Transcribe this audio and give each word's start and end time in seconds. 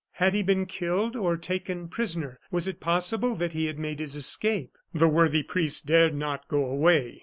Had 0.13 0.33
he 0.33 0.41
been 0.41 0.65
killed 0.65 1.15
or 1.15 1.37
taken 1.37 1.87
prisoner? 1.87 2.39
Was 2.49 2.67
it 2.67 2.79
possible 2.79 3.35
that 3.35 3.53
he 3.53 3.67
had 3.67 3.77
made 3.77 3.99
his 3.99 4.15
escape? 4.15 4.75
The 4.95 5.07
worthy 5.07 5.43
priest 5.43 5.85
dared 5.85 6.15
not 6.15 6.47
go 6.47 6.65
away. 6.65 7.19